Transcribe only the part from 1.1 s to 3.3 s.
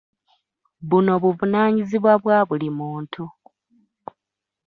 buvunaanyizibwa bwa buli muntu.